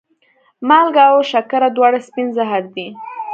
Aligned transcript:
مالګه 0.67 1.03
او 1.11 1.17
شکره 1.31 1.69
دواړه 1.75 1.99
سپین 2.07 2.27
زهر 2.37 2.63
دي. 2.75 2.87